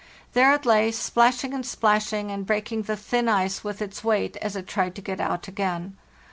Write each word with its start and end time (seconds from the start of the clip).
There 0.33 0.51
it 0.55 0.65
lay, 0.65 0.91
splashing 0.91 1.53
and 1.53 1.63
splashing 1.63 2.31
and 2.31 2.43
breaking 2.43 2.81
the 2.81 2.97
thin 2.97 3.29
ice 3.29 3.63
with 3.63 3.83
its 3.83 4.03
weight 4.03 4.35
as 4.37 4.55
it 4.55 4.65
tried 4.65 4.95
to 4.95 5.01
get 5.03 5.21
out 5.21 5.47
again. 5.47 5.95